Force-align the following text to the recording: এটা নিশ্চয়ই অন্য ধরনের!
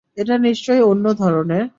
এটা 0.17 0.35
নিশ্চয়ই 0.39 0.81
অন্য 0.83 1.05
ধরনের! 1.13 1.63